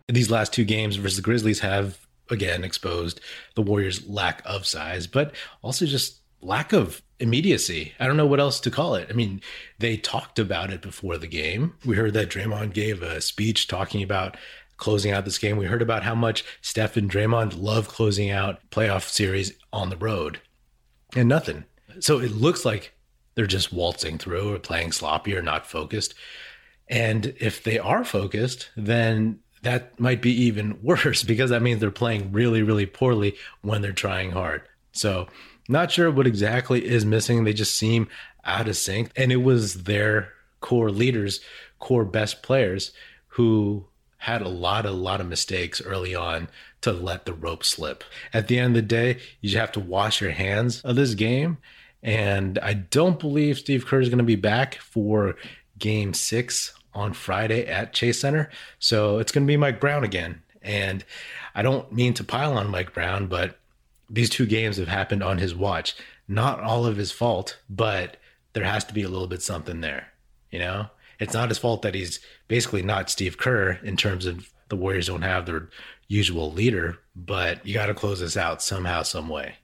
These 0.09 0.33
last 0.33 0.53
two 0.53 0.65
games 0.65 0.97
versus 0.97 1.17
the 1.17 1.23
Grizzlies 1.23 1.61
have 1.61 2.05
again 2.31 2.65
exposed 2.65 3.21
the 3.55 3.63
Warriors' 3.63 4.07
lack 4.07 4.43
of 4.45 4.67
size, 4.67 5.07
but 5.07 5.35
also 5.63 5.87
just 5.87 6.21
lack 6.41 6.73
of 6.73 7.03
immediacy. 7.19 7.93
I 7.99 8.07
don't 8.07 8.17
know 8.17 8.27
what 8.27 8.41
else 8.41 8.61
to 8.61 8.71
call 8.71 8.95
it. 8.95 9.09
I 9.11 9.15
mean, 9.15 9.41
they 9.79 9.97
talked 9.97 10.39
about 10.39 10.73
it 10.73 10.83
before 10.83 11.19
the 11.19 11.27
game. 11.27 11.75
We 11.85 11.97
heard 11.97 12.15
that 12.15 12.29
Draymond 12.29 12.75
gave 12.75 13.03
a 13.03 13.21
speech 13.21 13.67
talking 13.67 14.03
about 14.03 14.37
closing 14.77 15.13
out 15.13 15.25
this 15.25 15.39
game. 15.39 15.57
We 15.57 15.67
heard 15.67 15.83
about 15.83 16.03
how 16.03 16.15
much 16.15 16.45
Steph 16.61 16.97
and 16.97 17.11
Draymond 17.11 17.61
love 17.61 17.89
closing 17.89 18.31
out 18.31 18.59
playoff 18.71 19.09
series 19.09 19.53
on 19.73 19.91
the 19.91 19.97
road. 19.97 20.41
And 21.17 21.29
nothing. 21.29 21.65
So 22.01 22.19
it 22.19 22.33
looks 22.33 22.65
like 22.65 22.93
they're 23.35 23.47
just 23.47 23.73
waltzing 23.73 24.19
through 24.19 24.53
or 24.53 24.59
playing 24.59 24.93
sloppy 24.93 25.35
or 25.37 25.43
not 25.43 25.67
focused. 25.67 26.15
And 26.89 27.35
if 27.39 27.63
they 27.63 27.79
are 27.79 28.05
focused, 28.05 28.71
then 28.77 29.41
that 29.65 29.99
might 29.99 30.23
be 30.23 30.33
even 30.45 30.79
worse 30.83 31.23
because 31.23 31.51
that 31.51 31.63
means 31.63 31.81
they're 31.81 31.91
playing 31.91 32.33
really, 32.33 32.63
really 32.63 32.87
poorly 32.87 33.37
when 33.63 33.83
they're 33.83 33.93
trying 33.93 34.31
hard. 34.31 34.63
So, 34.93 35.27
not 35.69 35.91
sure 35.91 36.11
what 36.11 36.27
exactly 36.27 36.85
is 36.85 37.07
missing. 37.07 37.45
They 37.45 37.55
just 37.55 37.77
seem 37.77 38.09
out 38.45 38.69
of 38.69 38.77
sync. 38.77 39.11
And 39.17 39.33
it 39.33 39.39
was 39.39 39.85
their 39.85 40.33
core 40.61 40.91
leaders, 40.91 41.41
core 41.79 42.05
best 42.05 42.43
players 42.43 42.93
who 43.29 43.87
had 44.19 44.43
a 44.43 44.49
lot, 44.49 44.87
a 44.87 44.91
lot 44.91 45.21
of 45.21 45.29
mistakes 45.29 45.83
early 45.83 46.15
on 46.15 46.49
to 46.83 46.93
let 46.93 47.25
the 47.25 47.33
rope 47.33 47.65
slip. 47.65 48.05
At 48.33 48.49
the 48.49 48.59
end 48.59 48.77
of 48.77 48.83
the 48.83 48.89
day, 48.89 49.19
you 49.41 49.59
have 49.59 49.73
to 49.73 49.81
wash 49.81 50.21
your 50.21 50.31
hands 50.31 50.81
of 50.83 50.97
this 50.97 51.15
game. 51.15 51.59
And 52.03 52.59
I 52.59 52.75
don't 52.75 53.19
believe 53.19 53.59
Steve 53.59 53.87
Kerr 53.87 54.01
is 54.01 54.09
going 54.09 54.19
to 54.19 54.25
be 54.25 54.37
back 54.37 54.77
for 54.77 55.37
game 55.79 56.13
six 56.13 56.75
on 56.95 57.13
Friday 57.13 57.67
at 57.67 57.93
Chase 57.93 58.21
Center. 58.21 58.51
So 58.79 59.19
it's 59.19 59.33
going 59.33 59.47
to 59.47 59.51
be 59.51 59.57
Mike 59.57 59.81
Brown 59.81 60.05
again. 60.05 60.43
And 60.63 61.05
I 61.55 61.63
don't 61.63 61.93
mean 61.93 62.15
to 62.15 62.25
pile 62.25 62.57
on 62.57 62.71
Mike 62.71 62.95
Brown, 62.95 63.27
but 63.27 63.59
these 64.09 64.31
two 64.31 64.47
games 64.47 64.77
have 64.77 64.89
happened 64.89 65.23
on 65.23 65.39
his 65.39 65.55
watch. 65.55 65.95
Not 66.27 66.61
all 66.61 66.87
of 66.87 66.97
his 66.97 67.13
fault, 67.13 67.59
but 67.69 68.17
there 68.55 68.65
has 68.65 68.85
to 68.85 68.95
be 68.95 69.03
a 69.03 69.09
little 69.09 69.27
bit 69.27 69.43
something 69.43 69.81
there. 69.81 70.09
You 70.51 70.61
know, 70.61 70.87
it's 71.19 71.35
not 71.35 71.49
his 71.49 71.59
fault 71.59 71.83
that 71.83 71.95
he's 71.95 72.21
basically 72.49 72.83
not 72.83 73.11
Steve 73.11 73.37
Kerr 73.37 73.79
in 73.83 73.97
terms 73.97 74.25
of 74.25 74.51
the 74.69 74.77
Warriors 74.77 75.09
don't 75.09 75.23
have 75.23 75.47
their 75.47 75.69
usual 76.09 76.51
leader, 76.51 76.99
but 77.15 77.67
you 77.67 77.75
got 77.75 77.87
to 77.87 77.95
close 77.95 78.21
this 78.21 78.37
out 78.37 78.63
somehow, 78.63 79.03
some 79.03 79.29
way 79.29 79.57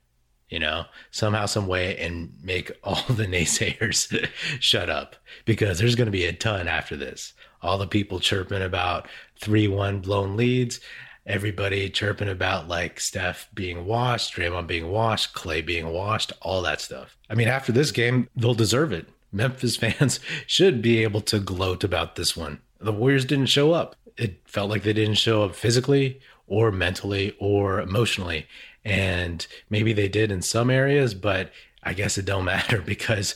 you 0.51 0.59
know, 0.59 0.85
somehow, 1.09 1.47
some 1.47 1.65
way, 1.65 1.97
and 1.97 2.31
make 2.43 2.71
all 2.83 3.03
the 3.09 3.25
naysayers 3.25 4.29
shut 4.59 4.89
up 4.89 5.15
because 5.45 5.79
there's 5.79 5.95
going 5.95 6.05
to 6.05 6.11
be 6.11 6.25
a 6.25 6.33
ton 6.33 6.67
after 6.67 6.95
this. 6.95 7.33
All 7.63 7.79
the 7.79 7.87
people 7.87 8.19
chirping 8.19 8.61
about 8.61 9.07
3 9.39 9.67
1 9.67 9.99
blown 10.01 10.35
leads, 10.37 10.79
everybody 11.25 11.89
chirping 11.89 12.29
about 12.29 12.67
like 12.67 12.99
Steph 12.99 13.47
being 13.53 13.85
washed, 13.85 14.35
Draymond 14.35 14.67
being 14.67 14.89
washed, 14.89 15.33
Klay 15.33 15.65
being 15.65 15.87
washed, 15.87 16.33
all 16.41 16.61
that 16.63 16.81
stuff. 16.81 17.17
I 17.29 17.35
mean, 17.35 17.47
after 17.47 17.71
this 17.71 17.91
game, 17.91 18.29
they'll 18.35 18.53
deserve 18.53 18.91
it. 18.91 19.07
Memphis 19.31 19.75
fans 19.77 20.19
should 20.45 20.81
be 20.81 21.01
able 21.03 21.21
to 21.21 21.39
gloat 21.39 21.83
about 21.83 22.15
this 22.15 22.35
one. 22.35 22.59
The 22.79 22.91
Warriors 22.91 23.25
didn't 23.25 23.45
show 23.45 23.71
up. 23.71 23.95
It 24.17 24.41
felt 24.45 24.69
like 24.69 24.83
they 24.83 24.93
didn't 24.93 25.15
show 25.15 25.43
up 25.43 25.55
physically 25.55 26.19
or 26.47 26.71
mentally 26.71 27.35
or 27.39 27.79
emotionally 27.79 28.45
and 28.83 29.47
maybe 29.69 29.93
they 29.93 30.07
did 30.07 30.31
in 30.31 30.41
some 30.41 30.69
areas 30.69 31.13
but 31.13 31.51
i 31.83 31.93
guess 31.93 32.17
it 32.17 32.25
don't 32.25 32.45
matter 32.55 32.81
because 32.81 33.35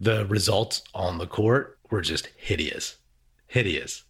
the 0.00 0.26
results 0.26 0.82
on 0.94 1.18
the 1.18 1.26
court 1.26 1.78
were 1.90 2.00
just 2.00 2.26
hideous 2.36 2.96
hideous. 3.46 4.04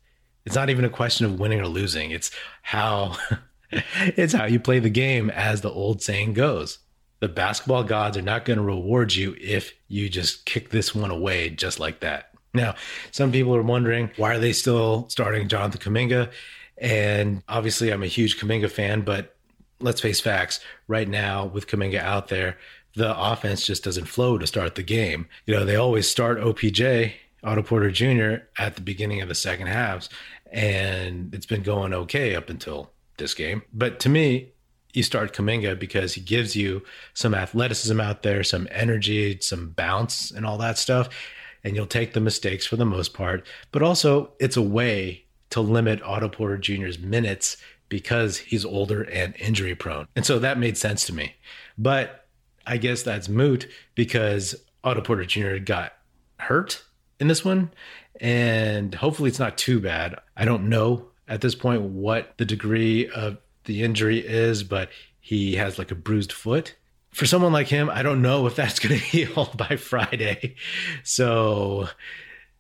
It's 0.45 0.55
not 0.55 0.71
even 0.71 0.85
a 0.85 0.91
question 0.91 1.27
of 1.27 1.41
winning 1.41 1.61
or 1.61 1.69
losing. 1.69 2.11
It's 2.11 2.31
how 2.63 3.17
it's 3.71 4.33
how 4.33 4.47
you 4.47 4.61
play 4.61 4.79
the 4.79 4.91
game 4.91 5.31
as 5.31 5.61
the 5.61 5.71
old 5.71 6.03
saying 6.03 6.35
goes. 6.35 6.79
The 7.21 7.29
basketball 7.29 7.85
gods 7.85 8.17
are 8.17 8.23
not 8.23 8.45
going 8.45 8.59
to 8.59 8.63
reward 8.63 9.15
you 9.15 9.37
if 9.41 9.73
you 9.89 10.09
just 10.09 10.45
kick 10.45 10.71
this 10.71 10.95
one 10.95 11.11
away 11.11 11.51
just 11.51 11.81
like 11.81 12.01
that. 12.01 12.31
Now 12.55 12.75
some 13.11 13.33
people 13.33 13.55
are 13.55 13.63
wondering 13.63 14.11
why 14.17 14.35
are 14.35 14.39
they 14.39 14.53
still 14.53 15.09
starting 15.09 15.49
jonathan 15.49 15.81
kuminga? 15.81 16.31
And 16.79 17.43
obviously 17.49 17.91
i'm 17.91 18.03
a 18.03 18.07
huge 18.09 18.39
kuminga 18.39 18.71
fan 18.71 19.03
but 19.03 19.36
let's 19.81 20.01
face 20.01 20.21
facts, 20.21 20.61
right 20.89 21.09
now 21.09 21.47
with 21.47 21.67
Kuminga 21.67 22.01
out 22.01 22.29
there, 22.29 22.59
the 22.95 23.19
offense 23.19 23.67
just 23.67 23.85
doesn't 23.85 24.07
flow 24.07 24.39
to 24.39 24.47
start 24.47 24.75
the 24.75 24.83
game. 24.83 25.29
You 25.45 25.55
know, 25.55 25.65
they 25.65 25.77
always 25.77 26.09
start 26.09 26.39
OPJ, 26.39 27.13
Otto 27.45 27.63
Porter 27.63 27.91
Jr., 27.91 28.45
at 28.59 28.75
the 28.75 28.81
beginning 28.81 29.21
of 29.21 29.29
the 29.29 29.35
second 29.35 29.67
halves, 29.67 30.09
and 30.51 31.35
it's 31.35 31.47
been 31.47 31.63
going 31.63 31.93
okay 31.93 32.35
up 32.35 32.49
until 32.49 32.91
this 33.19 33.35
game. 33.35 33.63
But 33.73 34.01
to 34.01 34.09
me, 34.09 34.53
you 34.95 35.03
start 35.03 35.35
Kuminga 35.35 35.79
because 35.79 36.15
he 36.15 36.23
gives 36.23 36.57
you 36.57 36.83
some 37.13 37.35
athleticism 37.35 38.01
out 38.01 38.23
there, 38.23 38.43
some 38.43 38.67
energy, 38.71 39.39
some 39.41 39.69
bounce, 39.71 40.31
and 40.31 40.47
all 40.47 40.57
that 40.59 40.79
stuff. 40.79 41.11
And 41.63 41.77
you'll 41.77 41.87
take 41.87 42.15
the 42.15 42.21
mistakes 42.21 42.65
for 42.65 42.77
the 42.77 42.87
most 42.87 43.13
part. 43.13 43.47
But 43.73 43.83
also, 43.83 44.33
it's 44.39 44.57
a 44.57 44.63
way 44.63 45.25
to 45.51 45.61
limit 45.61 46.03
Otto 46.03 46.29
Porter 46.29 46.57
Jr.'s 46.57 46.99
minutes 46.99 47.59
because 47.89 48.39
he's 48.39 48.65
older 48.65 49.03
and 49.03 49.35
injury 49.37 49.75
prone. 49.75 50.09
And 50.17 50.27
so 50.27 50.39
that 50.39 50.59
made 50.59 50.77
sense 50.77 51.07
to 51.07 51.13
me. 51.13 51.35
But 51.79 52.27
I 52.67 52.77
guess 52.77 53.03
that's 53.03 53.29
moot 53.29 53.69
because 53.95 54.55
Otto 54.83 55.01
Porter 55.03 55.25
Jr. 55.25 55.59
got 55.59 55.93
hurt 56.39 56.83
in 57.21 57.29
this 57.29 57.45
one. 57.45 57.71
And 58.21 58.95
hopefully 58.95 59.29
it's 59.29 59.39
not 59.39 59.59
too 59.59 59.81
bad. 59.81 60.17
I 60.37 60.45
don't 60.45 60.69
know 60.69 61.09
at 61.29 61.41
this 61.41 61.55
point 61.55 61.83
what 61.83 62.35
the 62.39 62.45
degree 62.45 63.09
of 63.09 63.39
the 63.65 63.83
injury 63.83 64.19
is, 64.19 64.63
but 64.63 64.89
he 65.21 65.57
has 65.57 65.79
like 65.79 65.91
a 65.91 65.97
bruised 65.97 66.33
foot. 66.33 66.75
For 67.11 67.27
someone 67.27 67.53
like 67.53 67.69
him, 67.69 67.91
I 67.91 68.03
don't 68.03 68.23
know 68.23 68.47
if 68.47 68.57
that's 68.57 68.79
going 68.79 68.99
to 68.99 69.05
heal 69.05 69.51
by 69.57 69.77
Friday. 69.77 70.57
So 71.03 71.89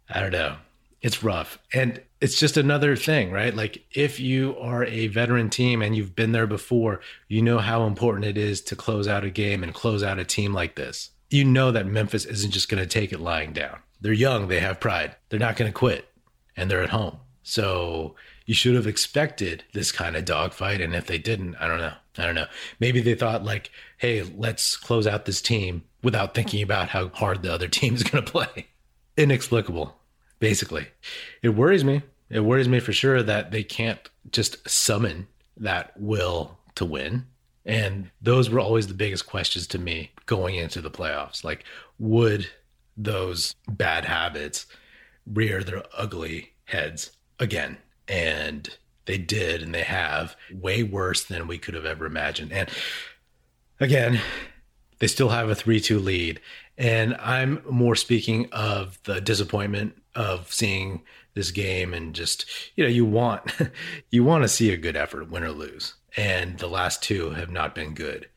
I 0.09 0.21
don't 0.21 0.33
know. 0.33 0.57
It's 1.03 1.23
rough. 1.23 1.59
And 1.73 2.03
it's 2.21 2.39
just 2.39 2.57
another 2.57 2.97
thing, 2.97 3.31
right? 3.31 3.55
Like 3.55 3.85
if 3.93 4.19
you 4.19 4.57
are 4.59 4.85
a 4.85 5.09
veteran 5.09 5.51
team 5.51 5.83
and 5.83 5.95
you've 5.95 6.17
been 6.17 6.33
there 6.33 6.47
before, 6.47 7.01
you 7.29 7.43
know 7.43 7.59
how 7.59 7.87
important 7.87 8.25
it 8.25 8.39
is 8.39 8.61
to 8.63 8.77
close 8.77 9.07
out 9.07 9.25
a 9.25 9.31
game 9.31 9.63
and 9.63 9.75
close 9.75 10.03
out 10.03 10.19
a 10.19 10.25
team 10.25 10.55
like 10.55 10.77
this. 10.77 11.11
You 11.31 11.45
know 11.45 11.73
that 11.73 11.87
Memphis 11.87 12.25
isn't 12.25 12.53
just 12.53 12.69
going 12.69 12.83
to 12.83 12.89
take 12.89 13.13
it 13.13 13.21
lying 13.21 13.53
down. 13.53 13.79
They're 14.01 14.13
young, 14.13 14.49
they 14.49 14.61
have 14.61 14.81
pride. 14.81 15.17
They're 15.29 15.41
not 15.41 15.57
going 15.57 15.71
to 15.71 15.77
quit 15.77 16.09
and 16.57 16.71
they're 16.71 16.83
at 16.83 16.91
home. 16.91 17.19
So 17.43 18.15
you 18.47 18.55
should 18.55 18.75
have 18.75 18.87
expected 18.87 19.65
this 19.73 19.93
kind 19.93 20.17
of 20.17 20.25
dogfight. 20.25 20.81
And 20.81 20.95
if 20.95 21.07
they 21.07 21.19
didn't, 21.19 21.57
I 21.57 21.67
don't 21.67 21.79
know. 21.81 21.95
I 22.19 22.25
don't 22.25 22.35
know. 22.35 22.47
Maybe 22.81 23.01
they 23.01 23.15
thought 23.15 23.45
like, 23.45 23.71
hey, 23.99 24.23
let's 24.23 24.77
close 24.77 25.07
out 25.07 25.27
this 25.27 25.43
team 25.43 25.85
without 26.03 26.35
thinking 26.35 26.63
about 26.63 26.89
how 26.89 27.09
hard 27.09 27.43
the 27.43 27.53
other 27.53 27.69
team 27.69 27.95
is 27.95 28.03
going 28.03 28.25
to 28.25 28.31
play. 28.31 28.69
Inexplicable 29.17 29.96
basically. 30.39 30.87
It 31.43 31.51
worries 31.51 31.85
me. 31.85 32.03
It 32.29 32.41
worries 32.41 32.69
me 32.69 32.81
for 32.81 32.93
sure 32.93 33.23
that 33.23 33.51
they 33.51 33.63
can't 33.63 34.01
just 34.31 34.69
summon 34.69 35.29
that 35.57 35.93
will 35.99 36.59
to 36.75 36.85
win. 36.85 37.27
And 37.65 38.11
those 38.21 38.49
were 38.49 38.61
always 38.61 38.87
the 38.87 38.95
biggest 38.95 39.27
questions 39.27 39.67
to 39.69 39.79
me 39.79 40.13
going 40.27 40.55
into 40.55 40.81
the 40.81 40.91
playoffs. 40.91 41.43
Like, 41.43 41.65
would 41.99 42.49
those 42.97 43.55
bad 43.69 44.05
habits 44.05 44.67
rear 45.27 45.63
their 45.63 45.83
ugly 45.97 46.53
heads 46.65 47.11
again? 47.39 47.79
And 48.09 48.71
they 49.07 49.19
did, 49.19 49.63
and 49.63 49.75
they 49.75 49.83
have 49.83 50.37
way 50.53 50.83
worse 50.83 51.25
than 51.25 51.49
we 51.49 51.59
could 51.59 51.75
have 51.75 51.87
ever 51.87 52.07
imagined. 52.07 52.53
And 52.53 52.69
again, 53.81 54.21
they 54.99 55.07
still 55.07 55.29
have 55.31 55.49
a 55.49 55.55
3 55.55 55.81
2 55.81 55.99
lead. 55.99 56.41
And 56.79 57.17
I'm 57.17 57.63
more 57.69 57.97
speaking 57.97 58.49
of 58.53 58.99
the 59.05 59.21
disappointment 59.21 60.01
of 60.15 60.53
seeing 60.53 61.03
this 61.35 61.51
game 61.51 61.95
and 61.95 62.15
just, 62.15 62.47
you 62.77 62.85
know, 62.85 62.91
you 62.91 63.05
want 63.05 63.53
you 64.11 64.25
want 64.25 64.45
to 64.45 64.49
see 64.49 64.73
a 64.73 64.77
good 64.77 64.97
effort, 64.97 65.31
win 65.31 65.45
or 65.45 65.51
lose. 65.51 65.95
And 66.17 66.59
the 66.59 66.69
last 66.69 67.03
two 67.03 67.31
have 67.31 67.51
not 67.51 67.75
been 67.75 67.95
good. 67.95 68.29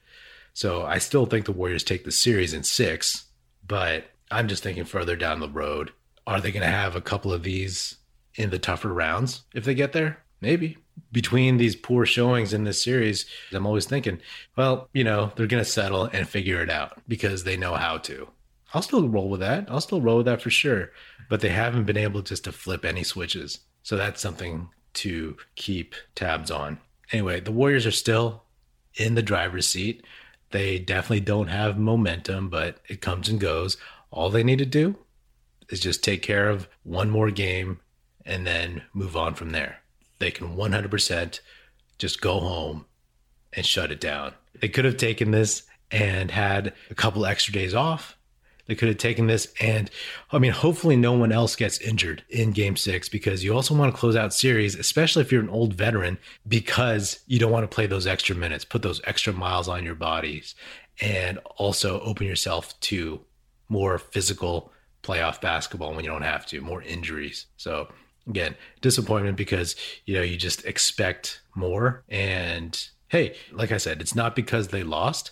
So 0.54 0.84
I 0.84 0.98
still 0.98 1.26
think 1.26 1.46
the 1.46 1.54
Warriors 1.54 1.84
take 1.84 2.04
the 2.04 2.12
series 2.12 2.54
in 2.54 2.64
six, 2.64 3.26
but 3.66 4.12
I'm 4.30 4.50
just 4.50 4.62
thinking 4.62 4.84
further 4.84 5.16
down 5.16 5.40
the 5.40 5.48
road. 5.50 5.92
Are 6.28 6.42
they 6.42 6.52
going 6.52 6.66
to 6.66 6.68
have 6.68 6.96
a 6.96 7.02
couple 7.02 7.32
of 7.32 7.44
these 7.44 7.96
in 8.36 8.50
the 8.50 8.60
tougher 8.60 8.94
rounds 8.94 9.44
if 9.54 9.64
they 9.64 9.74
get 9.74 9.94
there? 9.94 10.22
Maybe. 10.42 10.78
Between 11.12 11.58
these 11.58 11.76
poor 11.76 12.06
showings 12.06 12.54
in 12.54 12.66
this 12.66 12.84
series, 12.84 13.26
I'm 13.52 13.66
always 13.66 13.86
thinking, 13.86 14.20
well, 14.56 14.90
you 14.94 15.04
know, 15.04 15.32
they're 15.36 15.48
going 15.48 15.64
to 15.64 15.70
settle 15.70 16.06
and 16.06 16.28
figure 16.28 16.62
it 16.62 16.70
out 16.70 17.02
because 17.08 17.44
they 17.44 17.58
know 17.58 17.76
how 17.76 17.98
to. 18.00 18.30
I'll 18.74 18.82
still 18.82 19.08
roll 19.10 19.30
with 19.30 19.40
that. 19.40 19.66
I'll 19.70 19.82
still 19.82 20.02
roll 20.02 20.18
with 20.18 20.28
that 20.28 20.42
for 20.42 20.50
sure. 20.50 20.92
But 21.30 21.42
they 21.42 21.50
haven't 21.50 21.86
been 21.86 21.98
able 21.98 22.22
just 22.22 22.44
to 22.44 22.52
flip 22.52 22.86
any 22.86 23.04
switches. 23.04 23.60
So 23.84 23.98
that's 23.98 24.22
something 24.22 24.70
to 24.96 25.38
keep 25.56 25.96
tabs 26.16 26.52
on. 26.52 26.80
Anyway, 27.12 27.40
the 27.40 27.52
Warriors 27.52 27.86
are 27.86 27.92
still 27.92 28.44
in 28.96 29.16
the 29.16 29.24
driver's 29.24 29.68
seat. 29.68 30.04
They 30.52 30.80
definitely 30.80 31.22
don't 31.22 31.48
have 31.48 31.78
momentum, 31.78 32.50
but 32.50 32.80
it 32.88 33.02
comes 33.02 33.30
and 33.30 33.40
goes. 33.40 33.78
All 34.12 34.30
they 34.30 34.44
need 34.44 34.60
to 34.60 34.66
do 34.66 34.96
is 35.70 35.80
just 35.80 36.04
take 36.04 36.22
care 36.22 36.50
of 36.50 36.68
one 36.84 37.10
more 37.10 37.32
game 37.32 37.80
and 38.26 38.46
then 38.46 38.84
move 38.94 39.16
on 39.16 39.34
from 39.36 39.52
there. 39.52 39.78
They 40.20 40.32
can 40.32 40.56
100% 40.56 41.40
just 41.98 42.22
go 42.22 42.40
home 42.40 42.86
and 43.54 43.66
shut 43.66 43.92
it 43.92 44.00
down. 44.00 44.34
They 44.60 44.70
could 44.70 44.86
have 44.86 44.98
taken 44.98 45.32
this 45.32 45.64
and 45.92 46.30
had 46.32 46.74
a 46.90 46.96
couple 46.96 47.26
extra 47.26 47.54
days 47.54 47.74
off 47.74 48.18
they 48.70 48.76
could 48.76 48.88
have 48.88 48.98
taken 48.98 49.26
this 49.26 49.52
and 49.60 49.90
I 50.32 50.38
mean 50.38 50.52
hopefully 50.52 50.96
no 50.96 51.14
one 51.14 51.32
else 51.32 51.56
gets 51.56 51.80
injured 51.80 52.24
in 52.30 52.52
game 52.52 52.76
6 52.76 53.10
because 53.10 53.44
you 53.44 53.56
also 53.56 53.74
want 53.74 53.92
to 53.92 54.00
close 54.00 54.16
out 54.16 54.32
series 54.32 54.76
especially 54.76 55.24
if 55.24 55.32
you're 55.32 55.42
an 55.42 55.50
old 55.50 55.74
veteran 55.74 56.20
because 56.48 57.20
you 57.26 57.40
don't 57.40 57.52
want 57.52 57.70
to 57.70 57.76
play 57.76 57.88
those 57.88 58.06
extra 58.06 58.36
minutes, 58.36 58.64
put 58.64 58.84
those 58.84 59.02
extra 59.06 59.34
miles 59.34 59.68
on 59.68 59.84
your 59.84 59.96
bodies 59.96 60.54
and 61.02 61.40
also 61.58 62.00
open 62.02 62.28
yourself 62.28 62.80
to 62.82 63.20
more 63.70 63.98
physical 63.98 64.72
playoff 65.02 65.42
basketball 65.42 65.96
when 65.96 66.06
you 66.06 66.12
don't 66.12 66.22
have 66.22 66.46
to, 66.46 66.62
more 66.62 66.84
injuries. 66.84 67.48
So 67.58 67.88
again, 68.28 68.56
disappointment 68.82 69.38
because 69.38 69.76
you 70.06 70.14
know 70.16 70.22
you 70.22 70.38
just 70.38 70.66
expect 70.66 71.42
more 71.56 72.04
and 72.10 72.90
hey, 73.08 73.36
like 73.52 73.72
I 73.72 73.78
said, 73.78 74.02
it's 74.02 74.16
not 74.16 74.36
because 74.36 74.70
they 74.70 74.84
lost, 74.84 75.32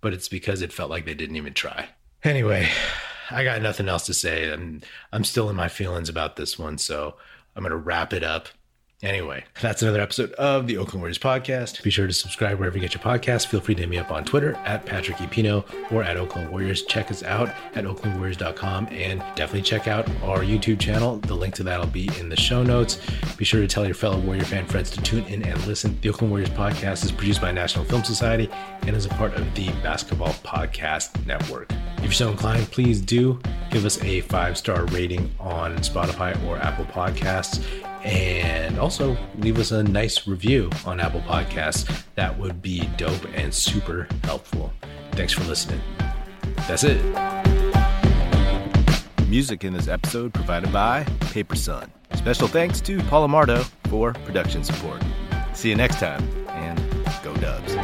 but 0.00 0.12
it's 0.12 0.28
because 0.28 0.62
it 0.62 0.72
felt 0.72 0.90
like 0.90 1.04
they 1.04 1.14
didn't 1.14 1.36
even 1.36 1.54
try. 1.54 1.88
Anyway, 2.22 2.68
I 3.30 3.44
got 3.44 3.62
nothing 3.62 3.88
else 3.88 4.06
to 4.06 4.14
say. 4.14 4.52
I'm 4.52 4.82
I'm 5.12 5.24
still 5.24 5.50
in 5.50 5.56
my 5.56 5.68
feelings 5.68 6.08
about 6.08 6.36
this 6.36 6.58
one, 6.58 6.78
so 6.78 7.16
I'm 7.54 7.62
gonna 7.62 7.76
wrap 7.76 8.12
it 8.12 8.22
up. 8.22 8.48
Anyway, 9.02 9.44
that's 9.60 9.82
another 9.82 10.00
episode 10.00 10.32
of 10.32 10.66
the 10.66 10.78
Oakland 10.78 11.02
Warriors 11.02 11.18
podcast. 11.18 11.82
Be 11.82 11.90
sure 11.90 12.06
to 12.06 12.14
subscribe 12.14 12.58
wherever 12.58 12.76
you 12.78 12.80
get 12.80 12.94
your 12.94 13.02
podcast. 13.02 13.46
Feel 13.46 13.60
free 13.60 13.74
to 13.74 13.82
hit 13.82 13.90
me 13.90 13.98
up 13.98 14.10
on 14.10 14.24
Twitter 14.24 14.54
at 14.64 14.86
Patrick 14.86 15.18
Epino 15.18 15.64
or 15.92 16.02
at 16.02 16.16
Oakland 16.16 16.50
Warriors. 16.50 16.82
Check 16.82 17.10
us 17.10 17.22
out 17.22 17.50
at 17.74 17.84
oaklandwarriors.com 17.84 18.88
and 18.90 19.20
definitely 19.34 19.60
check 19.60 19.86
out 19.86 20.08
our 20.22 20.38
YouTube 20.38 20.80
channel. 20.80 21.18
The 21.18 21.34
link 21.34 21.54
to 21.56 21.62
that 21.64 21.78
will 21.78 21.86
be 21.88 22.08
in 22.18 22.30
the 22.30 22.36
show 22.36 22.62
notes. 22.62 22.98
Be 23.36 23.44
sure 23.44 23.60
to 23.60 23.68
tell 23.68 23.84
your 23.84 23.94
fellow 23.94 24.18
Warrior 24.18 24.44
fan 24.44 24.66
friends 24.66 24.90
to 24.92 25.02
tune 25.02 25.24
in 25.24 25.42
and 25.42 25.66
listen. 25.66 25.98
The 26.00 26.08
Oakland 26.08 26.30
Warriors 26.30 26.50
podcast 26.50 27.04
is 27.04 27.12
produced 27.12 27.42
by 27.42 27.52
National 27.52 27.84
Film 27.84 28.02
Society 28.02 28.48
and 28.86 28.96
is 28.96 29.04
a 29.04 29.10
part 29.10 29.34
of 29.34 29.54
the 29.54 29.66
Basketball 29.82 30.32
Podcast 30.42 31.26
Network. 31.26 31.70
If 31.98 32.04
you're 32.04 32.12
so 32.12 32.30
inclined, 32.30 32.70
please 32.70 33.02
do 33.02 33.38
give 33.70 33.84
us 33.84 34.02
a 34.02 34.22
five 34.22 34.56
star 34.56 34.86
rating 34.86 35.30
on 35.38 35.76
Spotify 35.78 36.42
or 36.46 36.56
Apple 36.58 36.86
Podcasts 36.86 37.62
and 38.06 38.78
also 38.78 39.16
leave 39.38 39.58
us 39.58 39.72
a 39.72 39.82
nice 39.82 40.26
review 40.28 40.70
on 40.84 41.00
Apple 41.00 41.20
Podcasts. 41.22 42.04
That 42.14 42.38
would 42.38 42.62
be 42.62 42.88
dope 42.96 43.26
and 43.34 43.52
super 43.52 44.08
helpful. 44.22 44.72
Thanks 45.12 45.32
for 45.32 45.44
listening. 45.44 45.80
That's 46.68 46.84
it. 46.84 47.02
Music 49.28 49.64
in 49.64 49.72
this 49.72 49.88
episode 49.88 50.32
provided 50.32 50.72
by 50.72 51.04
Paper 51.32 51.56
Son. 51.56 51.90
Special 52.14 52.46
thanks 52.46 52.80
to 52.82 52.98
Paul 53.04 53.28
Amardo 53.28 53.68
for 53.88 54.12
production 54.12 54.62
support. 54.62 55.02
See 55.52 55.70
you 55.70 55.74
next 55.74 55.98
time, 55.98 56.22
and 56.48 56.78
go 57.24 57.34
Dubs. 57.36 57.74